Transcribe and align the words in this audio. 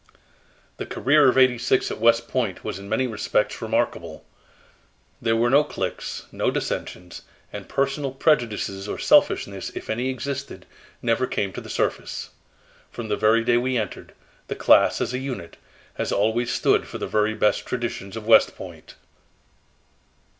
"The 0.77 0.87
career 0.87 1.27
of 1.29 1.37
'86 1.37 1.91
at 1.91 1.99
West 1.99 2.27
Point 2.27 2.63
was 2.63 2.79
in 2.79 2.89
many 2.89 3.05
respects 3.05 3.61
remarkable. 3.61 4.25
There 5.21 5.35
were 5.35 5.51
no 5.51 5.63
cliques, 5.63 6.25
no 6.31 6.49
dissensions, 6.49 7.21
and 7.53 7.69
personal 7.69 8.11
prejudices 8.11 8.89
or 8.89 8.97
selfishness, 8.97 9.69
if 9.75 9.91
any 9.91 10.09
existed, 10.09 10.65
never 11.03 11.27
came 11.27 11.53
to 11.53 11.61
the 11.61 11.69
surface. 11.69 12.31
From 12.89 13.09
the 13.09 13.15
very 13.15 13.43
day 13.43 13.57
we 13.57 13.77
entered, 13.77 14.13
the 14.47 14.55
class 14.55 15.01
as 15.01 15.13
a 15.13 15.19
unit 15.19 15.57
has 15.93 16.11
always 16.11 16.51
stood 16.51 16.87
for 16.87 16.97
the 16.97 17.05
very 17.05 17.35
best 17.35 17.67
traditions 17.67 18.17
of 18.17 18.25
West 18.25 18.55
Point." 18.55 18.95